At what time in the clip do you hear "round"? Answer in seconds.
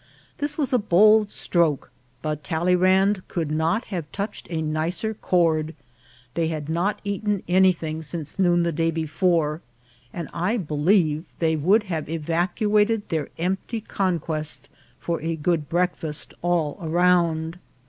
16.81-17.59